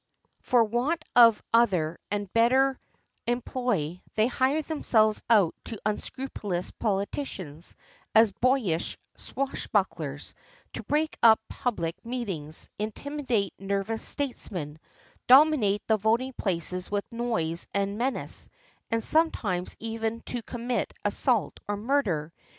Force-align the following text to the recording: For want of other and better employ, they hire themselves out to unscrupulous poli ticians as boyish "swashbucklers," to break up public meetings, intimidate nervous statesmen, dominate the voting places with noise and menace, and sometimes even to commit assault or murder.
For 0.39 0.63
want 0.63 1.05
of 1.15 1.43
other 1.53 1.99
and 2.09 2.33
better 2.33 2.79
employ, 3.27 4.01
they 4.15 4.25
hire 4.25 4.63
themselves 4.63 5.21
out 5.29 5.53
to 5.65 5.79
unscrupulous 5.85 6.71
poli 6.71 7.05
ticians 7.05 7.75
as 8.15 8.31
boyish 8.31 8.97
"swashbucklers," 9.15 10.33
to 10.73 10.81
break 10.81 11.19
up 11.21 11.39
public 11.49 12.03
meetings, 12.03 12.67
intimidate 12.79 13.53
nervous 13.59 14.01
statesmen, 14.01 14.79
dominate 15.27 15.85
the 15.85 15.97
voting 15.97 16.33
places 16.33 16.89
with 16.89 17.05
noise 17.11 17.67
and 17.71 17.99
menace, 17.99 18.49
and 18.89 19.03
sometimes 19.03 19.77
even 19.79 20.19
to 20.21 20.41
commit 20.41 20.95
assault 21.05 21.59
or 21.67 21.77
murder. 21.77 22.33